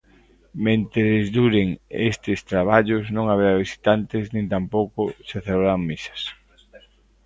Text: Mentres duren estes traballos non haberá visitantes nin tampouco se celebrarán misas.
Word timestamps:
Mentres 0.67 1.23
duren 1.37 1.67
estes 2.11 2.39
traballos 2.51 3.03
non 3.15 3.25
haberá 3.27 3.53
visitantes 3.65 4.23
nin 4.35 4.45
tampouco 4.53 5.01
se 5.27 5.37
celebrarán 5.45 5.81
misas. 5.89 6.21